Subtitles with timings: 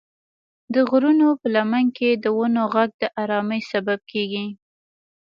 [0.73, 4.45] د غرونو په لمن کې د ونو غږ د ارامۍ سبب کېږي.